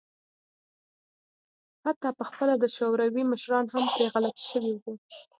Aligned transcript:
حتی 1.85 2.09
په 2.17 2.23
خپله 2.29 2.53
د 2.59 2.65
شوروي 2.75 3.23
مشران 3.31 3.65
هم 3.73 3.83
پرې 3.93 4.05
غلط 4.13 4.37
شوي 4.49 4.73
وو. 4.81 4.93